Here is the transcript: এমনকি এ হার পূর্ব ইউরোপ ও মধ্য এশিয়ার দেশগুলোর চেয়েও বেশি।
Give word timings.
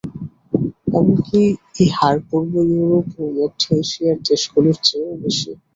এমনকি 0.89 1.41
এ 1.77 1.95
হার 1.97 2.17
পূর্ব 2.27 2.53
ইউরোপ 2.69 3.07
ও 3.17 3.33
মধ্য 3.37 3.61
এশিয়ার 3.81 4.17
দেশগুলোর 4.27 4.77
চেয়েও 4.85 5.15
বেশি। 5.23 5.51